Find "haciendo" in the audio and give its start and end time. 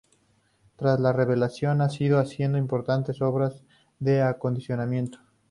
2.19-2.57